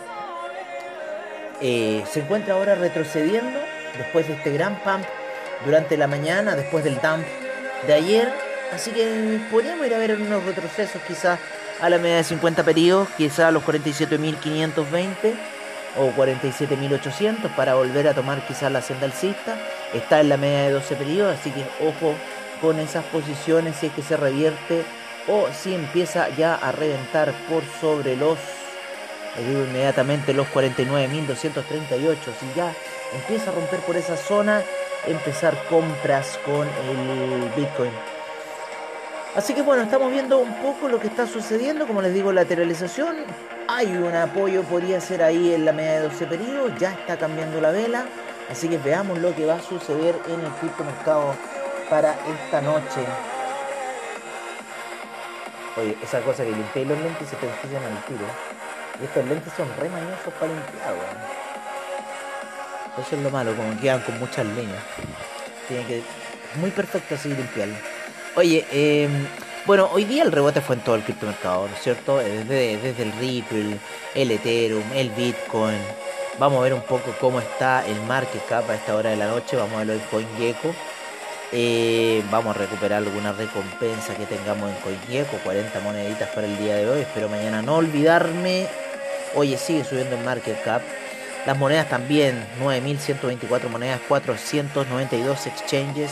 [1.60, 3.60] Eh, se encuentra ahora retrocediendo
[3.96, 5.04] después de este gran pump
[5.64, 7.24] durante la mañana, después del dump
[7.86, 8.32] de ayer.
[8.72, 11.38] Así que podríamos ir a ver unos retrocesos quizás
[11.80, 15.34] a la media de 50 periodos, quizás a los 47.520
[15.96, 19.56] o 47.800 para volver a tomar quizás la senda alcista.
[19.94, 22.14] Está en la media de 12 periodos, así que ojo
[22.60, 24.84] con esas posiciones si es que se revierte
[25.28, 28.38] o si empieza ya a reventar por sobre los,
[29.36, 32.16] les digo inmediatamente, los 49.238.
[32.40, 32.72] Si ya
[33.14, 34.62] empieza a romper por esa zona,
[35.06, 37.92] empezar compras con el Bitcoin.
[39.36, 43.16] Así que bueno, estamos viendo un poco lo que está sucediendo, como les digo, lateralización.
[43.68, 47.60] Hay un apoyo, podría ser ahí en la media de 12 periodos, ya está cambiando
[47.60, 48.06] la vela.
[48.50, 51.34] Así que veamos lo que va a suceder en el criptomercado
[51.88, 53.00] para esta noche.
[55.76, 58.26] Oye, esa cosa que limpié los lentes se te ensucian al tiro.
[59.00, 61.38] Y estos lentes son re mañosos para limpiar, weón.
[63.06, 64.82] Eso es lo malo, como quedan con muchas líneas.
[65.68, 66.02] Tiene que.
[66.56, 67.76] Muy perfecto así limpiarlo.
[68.34, 69.08] Oye, eh,
[69.66, 72.20] bueno, hoy día el rebote fue en todo el criptomercado, ¿no es cierto?
[72.20, 73.78] Eh, Desde, desde el Ripple,
[74.14, 75.78] el Ethereum, el Bitcoin.
[76.38, 79.26] Vamos a ver un poco cómo está el market cap a esta hora de la
[79.26, 79.56] noche.
[79.56, 80.74] Vamos a verlo en CoinGecko.
[81.50, 85.38] Eh, vamos a recuperar alguna recompensa que tengamos en CoinGecko.
[85.38, 87.00] 40 moneditas para el día de hoy.
[87.00, 88.66] Espero mañana no olvidarme.
[89.34, 90.82] Oye, sigue subiendo el market cap.
[91.46, 96.10] Las monedas también, 9.124 monedas, 492 exchanges.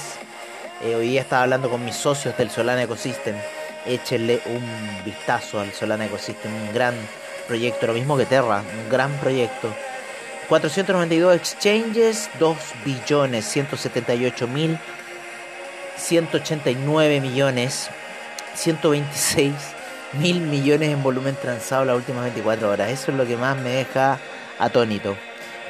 [0.83, 3.37] Eh, hoy día estaba hablando con mis socios del Solana Ecosystem.
[3.85, 6.95] Échenle un vistazo al Solana Ecosystem, un gran
[7.47, 9.75] proyecto, lo mismo que Terra, un gran proyecto.
[10.49, 14.79] 492 exchanges, 2 billones 178 mil
[15.97, 17.89] 189 millones
[18.55, 19.53] 126
[20.15, 22.91] mil millones en volumen transado las últimas 24 horas.
[22.91, 24.19] Eso es lo que más me deja
[24.59, 25.17] atónito.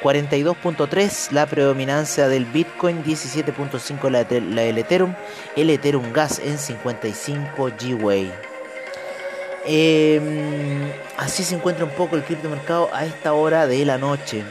[0.03, 5.15] 42.3 la predominancia del Bitcoin, 17.5 la, de- la del Ethereum,
[5.55, 8.31] el Ethereum Gas en 55 Gwei.
[9.65, 10.21] Eh,
[11.17, 14.43] así se encuentra un poco el criptomercado a esta hora de la noche.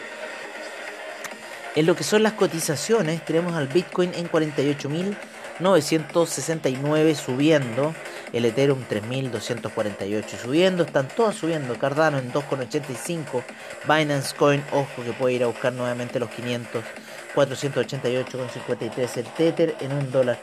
[1.75, 4.27] En lo que son las cotizaciones, tenemos al Bitcoin en
[5.61, 7.95] 48.969 subiendo,
[8.33, 13.43] el Ethereum 3.248 subiendo, están todas subiendo, Cardano en 2.85,
[13.89, 16.85] Binance Coin, ojo que puede ir a buscar nuevamente los 500,
[17.35, 20.39] 488.53, el Tether en un dólar,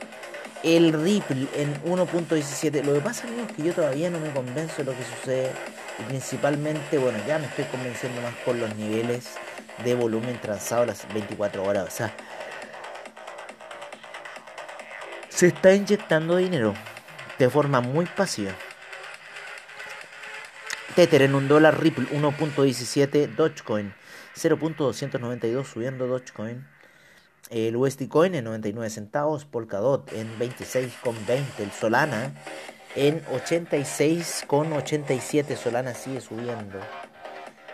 [0.64, 2.84] el Ripple en 1.17.
[2.84, 5.52] Lo que pasa amigo, es que yo todavía no me convenzo de lo que sucede
[6.00, 9.36] y principalmente, bueno, ya me estoy convenciendo más con los niveles
[9.84, 11.86] de volumen transado las 24 horas.
[11.88, 12.14] O sea,
[15.34, 16.76] se está inyectando dinero
[17.40, 18.52] de forma muy pasiva.
[20.96, 23.96] Tether en un dólar, Ripple 1.17, Dogecoin
[24.36, 26.68] 0.292 subiendo Dogecoin.
[27.50, 32.32] El USD Coin en 99 centavos, Polkadot en 26,20, el Solana
[32.96, 36.80] en 86,87, Solana sigue subiendo.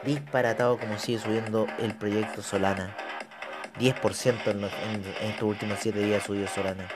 [0.03, 2.97] Disparatado como sigue subiendo el proyecto Solana.
[3.79, 6.87] 10% en, en estos últimos 7 días subió Solana.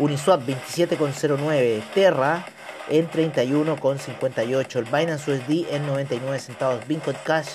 [0.00, 2.44] Uniswap 27,09, Terra
[2.88, 7.50] en 31,58, el Binance USD en 99 centavos, Bitcoin Cash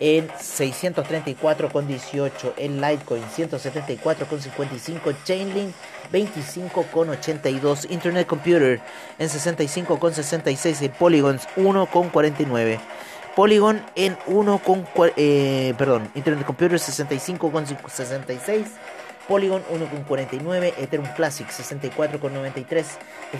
[0.00, 5.74] en 634,18, el Litecoin 174,55, Chainlink
[6.12, 8.80] 25,82, Internet Computer
[9.18, 12.80] en 65,66, el Polygons 1,49.
[13.36, 18.66] Polygon en 1 con eh, perdón, Internet Computer 65,66,
[19.28, 22.84] Polygon 1,49, Ethereum Classic 64,93,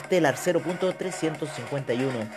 [0.04, 2.28] Stellar 0.351,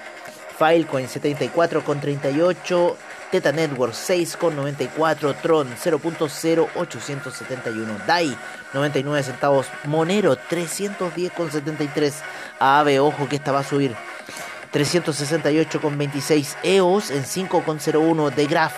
[0.57, 2.95] Filecoin 74,38,
[3.31, 8.38] Teta Network 6,94, Tron 0.0871, DAI
[8.73, 12.13] 99 centavos, Monero 310,73,
[12.60, 13.95] Aave, ojo que esta va a subir
[14.73, 18.73] 368,26 EOS en 5,01 de Graph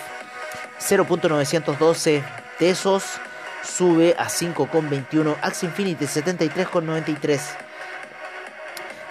[0.78, 2.22] 0.912
[2.58, 3.20] Tesos
[3.62, 7.40] sube a 5,21 Axie Infinity 73,93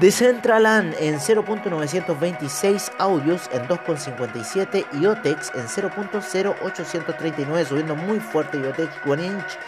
[0.00, 9.58] Decentraland en 0.926, Audios en 2.57, IOTEX en 0.0839, subiendo muy fuerte IOTEX, One Inch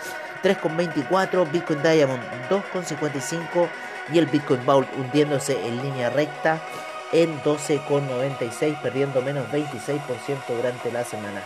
[0.42, 3.68] 3.24, Bitcoin Diamond 2.55
[4.12, 6.60] y el Bitcoin Vault hundiéndose en línea recta
[7.12, 10.00] en 12.96, perdiendo menos 26%
[10.56, 11.42] durante la semana.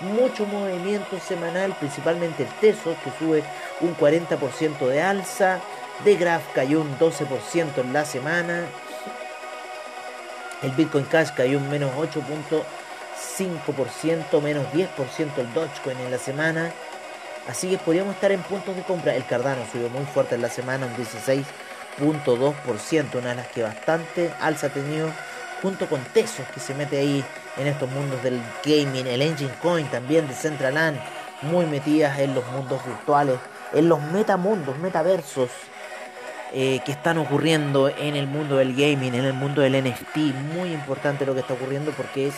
[0.00, 3.42] Mucho movimiento semanal, principalmente el Teso que sube
[3.80, 5.58] un 40% de alza.
[6.04, 8.66] De Graph cayó un 12% en la semana.
[10.62, 16.72] El Bitcoin Cash cayó un menos 8.5%, menos 10% el Dogecoin en la semana.
[17.48, 19.16] Así que podríamos estar en puntos de compra.
[19.16, 24.30] El Cardano subió muy fuerte en la semana, un 16.2%, una de las que bastante
[24.40, 25.10] alza ha tenido
[25.62, 27.24] junto con Tesos que se mete ahí
[27.56, 30.98] en estos mundos del gaming, el Engine Coin también de Centraland,
[31.42, 33.36] muy metidas en los mundos virtuales,
[33.72, 35.50] en los metamundos, metaversos
[36.52, 40.16] eh, que están ocurriendo en el mundo del gaming, en el mundo del NFT.
[40.54, 42.34] Muy importante lo que está ocurriendo porque es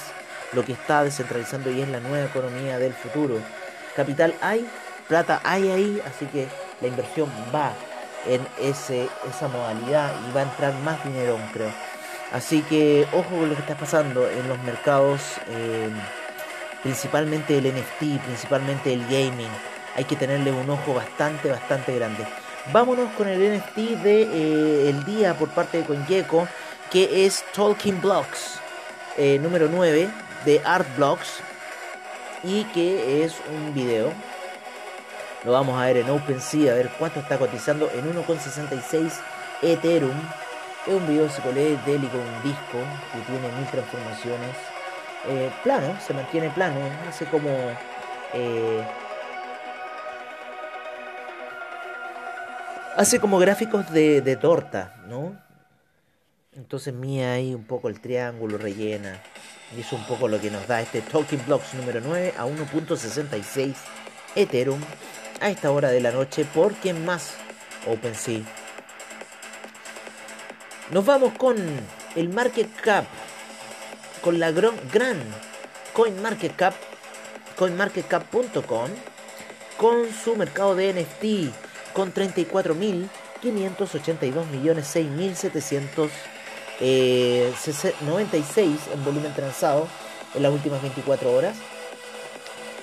[0.52, 3.36] lo que está descentralizando y es la nueva economía del futuro.
[3.94, 4.66] Capital hay,
[5.10, 6.46] plata hay ahí, así que
[6.80, 7.72] la inversión va
[8.26, 11.72] en ese, esa modalidad y va a entrar más dinero, creo.
[12.32, 15.90] Así que ojo con lo que está pasando en los mercados, eh,
[16.84, 19.50] principalmente el NFT, principalmente el gaming.
[19.96, 22.24] Hay que tenerle un ojo bastante, bastante grande.
[22.72, 26.46] Vámonos con el NFT de eh, el día por parte de CoinGecko,
[26.92, 28.60] que es Talking Blocks,
[29.16, 30.08] eh, número 9
[30.44, 31.40] de Art Blocks,
[32.44, 34.12] y que es un video.
[35.44, 39.10] Lo vamos a ver en OpenSea, a ver cuánto está cotizando en 1,66
[39.62, 40.16] Ethereum.
[40.86, 42.78] Es un video psicodélico, un disco
[43.12, 44.56] que tiene mil transformaciones.
[45.28, 46.78] Eh, plano, se mantiene plano,
[47.08, 47.48] hace como...
[48.34, 48.84] Eh,
[52.96, 55.40] hace como gráficos de, de torta, ¿no?
[56.52, 59.22] Entonces mía ahí un poco el triángulo rellena.
[59.74, 63.74] Y es un poco lo que nos da este Talking Blocks número 9 a 1.66
[64.34, 64.80] Ethereum
[65.40, 66.44] a esta hora de la noche.
[66.44, 67.34] ¿Por quién más?
[67.86, 68.42] OpenSea.
[70.90, 71.56] Nos vamos con
[72.16, 73.04] el market cap,
[74.20, 74.74] con la gran,
[75.92, 76.74] CoinMarketCap,
[77.56, 78.90] coinmarketcap.com,
[79.76, 81.54] con su mercado de NFT,
[81.92, 86.10] con 34.582 millones 6.796
[86.80, 87.54] eh,
[88.92, 89.86] en volumen transado
[90.34, 91.56] en las últimas 24 horas.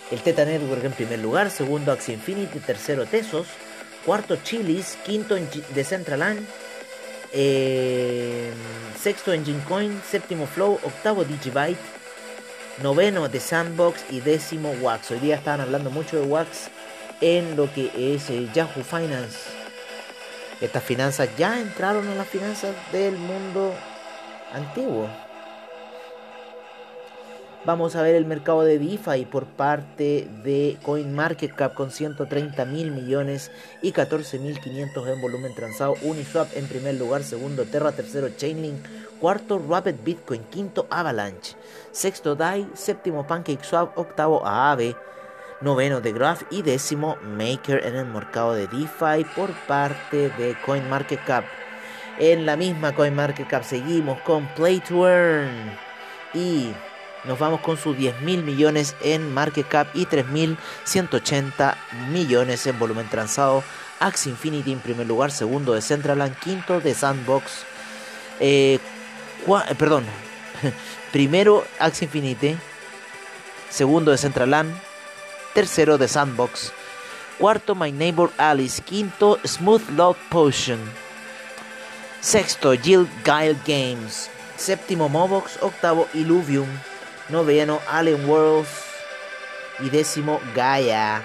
[0.10, 3.47] El Teta Network en primer lugar, segundo Axie Infinity, tercero Tesos,
[4.05, 5.36] cuarto Chilis, quinto
[5.76, 6.39] Decentraland,
[7.34, 8.51] eh,
[8.97, 11.80] sexto Engine Coin, séptimo Flow, octavo Digibyte,
[12.82, 15.12] noveno The Sandbox y décimo Wax.
[15.12, 16.70] Hoy día estaban hablando mucho de Wax
[17.20, 19.38] en lo que es eh, Yahoo Finance.
[20.62, 23.74] Estas finanzas ya entraron en las finanzas del mundo
[24.53, 25.10] antiguo.
[27.68, 33.51] Vamos a ver el mercado de DeFi por parte de CoinMarketCap con 130 mil millones
[33.82, 35.95] y 14 mil 500 en volumen transado.
[36.01, 38.86] Uniswap en primer lugar, segundo Terra, tercero Chainlink,
[39.20, 41.57] cuarto Rapid Bitcoin, quinto Avalanche,
[41.91, 44.95] sexto DAI, séptimo PancakeSwap, octavo Aave,
[45.59, 51.43] noveno The Graph y décimo Maker en el mercado de DeFi por parte de CoinMarketCap.
[52.18, 55.78] En la misma CoinMarketCap seguimos con Play to Earn
[56.34, 56.72] y
[57.24, 61.76] nos vamos con sus 10 mil millones en market cap y 3.180
[62.09, 63.63] millones en volumen transado.
[63.99, 67.63] Axie Infinity en primer lugar, segundo de Centraland, quinto de Sandbox.
[68.39, 68.80] Eh,
[69.78, 70.05] perdón,
[71.11, 72.55] primero Axie Infinity,
[73.70, 74.74] segundo de Centraland,
[75.53, 76.72] tercero de Sandbox,
[77.39, 80.80] cuarto My Neighbor Alice, quinto Smooth Love Potion,
[82.22, 86.68] sexto Jill Guile Games, séptimo Mobox, octavo Illuvium
[87.30, 88.69] noveno Allen Worlds
[89.80, 91.23] y décimo Gaia.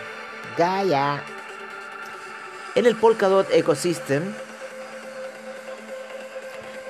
[0.57, 1.23] Gaia.
[2.75, 4.35] En el Polkadot Ecosystem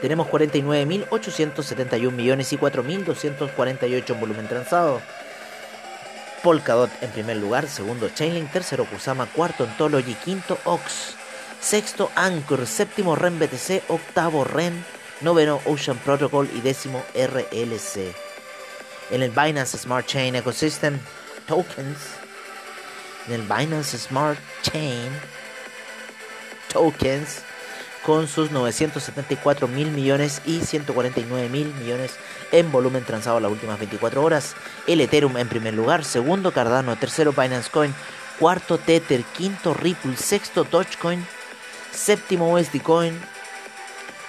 [0.00, 5.00] tenemos 49.871 millones y 4.248 en volumen transado.
[6.42, 11.14] Polkadot en primer lugar, segundo Chainlink, tercero Kusama, cuarto Ontology, quinto Ox,
[11.60, 14.84] sexto Anchor, séptimo REN BTC, octavo REN,
[15.20, 18.31] noveno Ocean Protocol y décimo RLC
[19.10, 20.98] en el Binance Smart Chain Ecosystem
[21.46, 21.98] Tokens,
[23.26, 25.10] en el Binance Smart Chain
[26.72, 27.42] Tokens,
[28.04, 32.16] con sus 974 mil millones y 149 mil millones
[32.50, 34.54] en volumen transado las últimas 24 horas.
[34.86, 37.94] El Ethereum en primer lugar, segundo Cardano, tercero Binance Coin,
[38.38, 41.24] cuarto Tether, quinto Ripple, sexto Dogecoin,
[41.92, 43.20] séptimo USD Coin,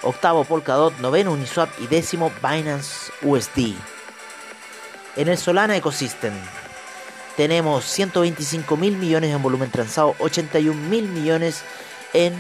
[0.03, 3.76] octavo Polkadot, noveno Uniswap y décimo Binance USD.
[5.16, 6.34] En el Solana Ecosystem
[7.38, 11.61] tenemos 125 mil millones en volumen transado, 81 mil millones
[12.14, 12.34] en,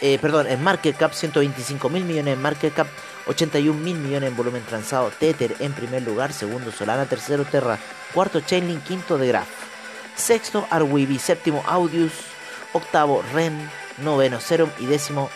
[0.00, 2.86] eh, perdón, en market cap, 125 mil millones en market cap,
[3.26, 5.10] 81 mil millones en volumen transado.
[5.10, 7.78] Tether en primer lugar, segundo Solana, tercero Terra,
[8.14, 9.48] cuarto Chainlink, quinto The Graph,
[10.16, 12.12] sexto Arweeby, séptimo Audius,
[12.72, 15.28] octavo Ren, noveno Serum y décimo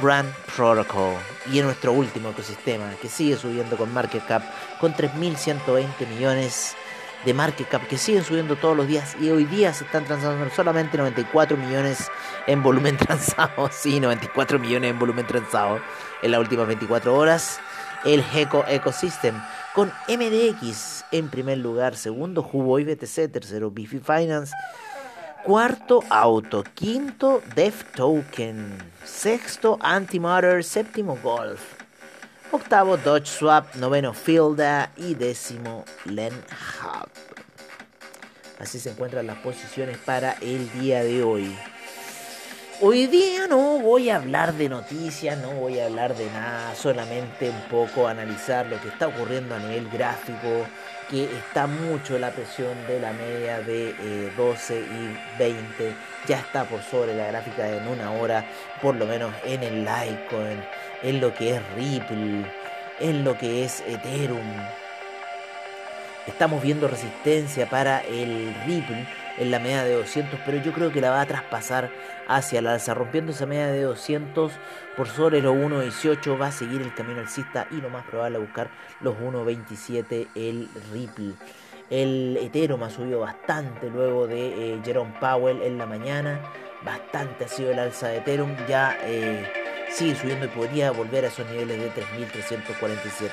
[0.00, 1.14] Brand Protocol.
[1.52, 4.42] Y en nuestro último ecosistema, que sigue subiendo con market cap
[4.80, 6.76] con 3.120 millones
[7.24, 10.48] de market cap que siguen subiendo todos los días y hoy día se están transando
[10.54, 12.10] solamente 94 millones
[12.46, 13.68] en volumen transado.
[13.72, 15.80] Sí, 94 millones en volumen transado
[16.22, 17.60] en las últimas 24 horas.
[18.04, 19.34] El Geco Ecosystem
[19.74, 24.54] con MDX en primer lugar, segundo Huboy BTC, tercero Bifi Finance,
[25.44, 31.60] cuarto Auto, quinto Def Token, sexto Antimatter, séptimo Golf,
[32.52, 37.08] octavo Dodge Swap, noveno Filda y décimo Len Hub.
[38.58, 41.56] Así se encuentran las posiciones para el día de hoy.
[42.82, 47.50] Hoy día no voy a hablar de noticias, no voy a hablar de nada, solamente
[47.50, 50.66] un poco analizar lo que está ocurriendo a nivel gráfico,
[51.10, 55.94] que está mucho la presión de la media de 12 eh, y 20,
[56.28, 58.44] ya está por sobre la gráfica en una hora,
[58.80, 60.62] por lo menos en el Litecoin,
[61.02, 62.44] en lo que es Ripple,
[63.00, 64.40] en lo que es Ethereum.
[66.28, 69.04] Estamos viendo resistencia para el Ripple
[69.40, 71.90] en la media de 200, pero yo creo que la va a traspasar
[72.28, 74.52] hacia la alza, rompiendo esa media de 200
[74.96, 78.44] por sobre los 1.18 va a seguir el camino alcista y lo más probable es
[78.44, 78.70] buscar
[79.00, 81.32] los 1.27 el Ripple.
[81.88, 86.40] El Ethereum ha subido bastante luego de eh, Jerome Powell en la mañana,
[86.84, 89.50] bastante ha sido el alza de Ethereum, ya eh,
[89.90, 93.30] sigue subiendo y podría volver a esos niveles de 3.347.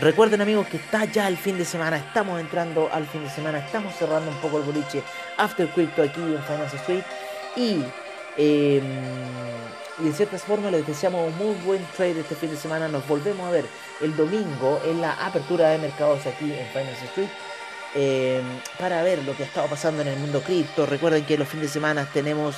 [0.00, 3.58] Recuerden amigos que está ya el fin de semana, estamos entrando al fin de semana,
[3.58, 5.02] estamos cerrando un poco el boliche
[5.36, 7.02] After Crypto aquí en Finance Street
[7.56, 7.82] y,
[8.36, 8.80] eh,
[9.98, 13.46] y de ciertas formas les deseamos muy buen trade este fin de semana, nos volvemos
[13.48, 13.66] a ver
[14.00, 17.28] el domingo en la apertura de mercados aquí en Finance Street.
[17.94, 18.42] Eh,
[18.78, 20.84] para ver lo que ha estado pasando en el mundo cripto.
[20.84, 22.56] Recuerden que los fines de semana tenemos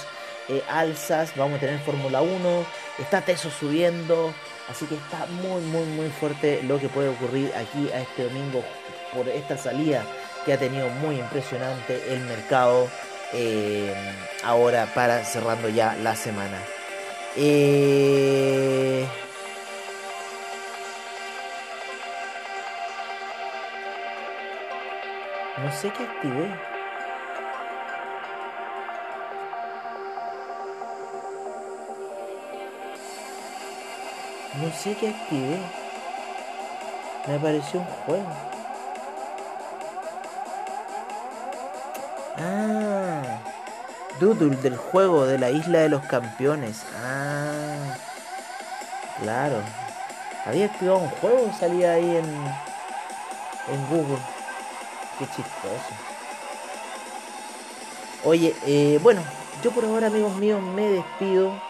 [0.49, 2.67] eh, alzas, vamos a tener Fórmula 1,
[2.99, 4.35] está Teso subiendo,
[4.71, 8.63] así que está muy, muy, muy fuerte lo que puede ocurrir aquí a este domingo
[9.13, 10.05] por esta salida
[10.45, 12.89] que ha tenido muy impresionante el mercado
[13.33, 13.95] eh,
[14.45, 16.59] ahora para cerrando ya la semana.
[17.37, 19.07] Eh,
[25.59, 26.70] no sé qué activé.
[34.61, 35.59] No sé qué activé.
[37.27, 38.29] Me apareció un juego.
[42.37, 43.39] Ah.
[44.19, 46.85] Doodle del juego de la isla de los campeones.
[47.03, 47.97] Ah.
[49.23, 49.63] Claro.
[50.45, 54.19] Había activado un juego salía ahí en, en Google.
[55.19, 55.95] Qué chistoso.
[58.25, 59.23] Oye, eh, bueno,
[59.63, 61.70] yo por ahora amigos míos me despido.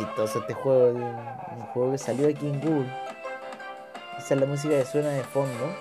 [0.00, 2.90] Chistoso este juego, un juego que salió aquí en Google.
[4.18, 5.76] Esa es la música que suena de fondo.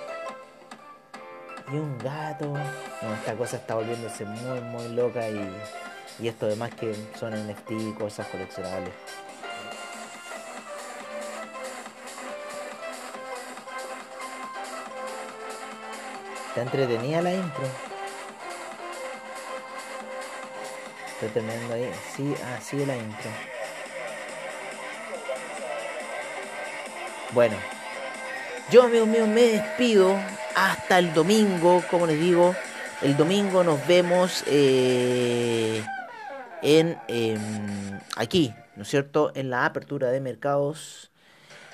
[1.71, 2.47] Y un gato.
[2.47, 5.49] No, esta cosa está volviéndose muy, muy loca y,
[6.19, 8.93] y esto además que son NFT y cosas coleccionables.
[16.49, 17.63] Está entretenida la intro.
[21.07, 21.89] Está terminando ahí.
[22.15, 23.29] Sí, ah, sigue la intro.
[27.31, 27.55] Bueno,
[28.71, 30.17] yo amigos míos me despido
[30.55, 32.55] hasta el domingo, como les digo,
[33.03, 35.83] el domingo nos vemos eh,
[36.63, 39.31] en em, aquí, ¿no es cierto?
[39.35, 41.11] En la apertura de mercados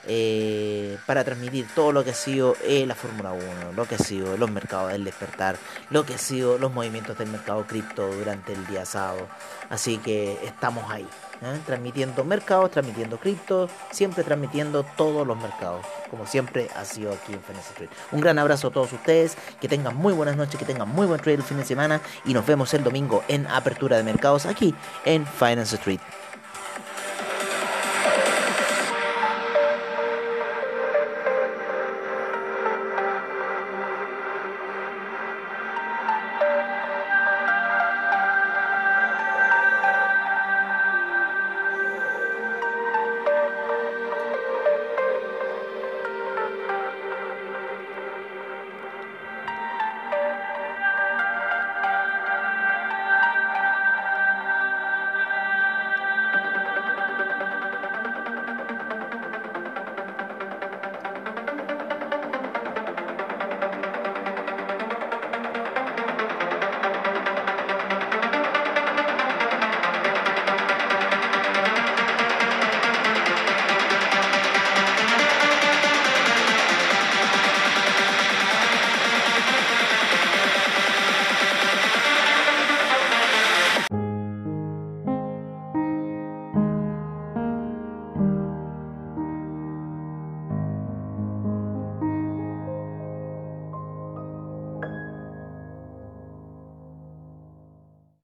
[0.07, 3.99] eh, para transmitir todo lo que ha sido eh, la Fórmula 1, lo que ha
[3.99, 5.57] sido los mercados del despertar,
[5.89, 9.27] lo que ha sido los movimientos del mercado cripto durante el día sábado.
[9.69, 11.07] Así que estamos ahí.
[11.41, 11.59] ¿eh?
[11.65, 17.41] transmitiendo mercados, transmitiendo cripto, siempre transmitiendo todos los mercados, como siempre ha sido aquí en
[17.41, 17.89] Finance Street.
[18.11, 21.19] Un gran abrazo a todos ustedes, que tengan muy buenas noches, que tengan muy buen
[21.19, 24.73] trade el fin de semana y nos vemos el domingo en apertura de mercados aquí
[25.05, 25.99] en Finance Street.